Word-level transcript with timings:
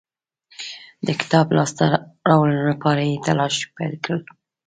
د 1.05 1.07
کتاب 1.19 1.45
د 1.49 1.53
لاسته 1.57 1.83
راوړلو 2.29 2.63
لپاره 2.73 3.01
یې 3.09 3.15
تلاښ 3.25 3.55
پیل 3.75 3.93
کړ. 4.05 4.17